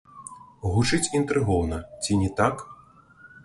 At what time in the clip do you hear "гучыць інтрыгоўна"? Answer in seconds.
0.75-1.77